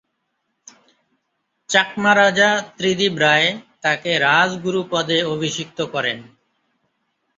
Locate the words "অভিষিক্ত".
5.25-5.79